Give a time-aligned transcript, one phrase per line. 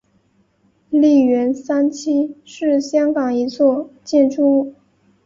[0.89, 4.73] 利园三期是香港一座建筑物。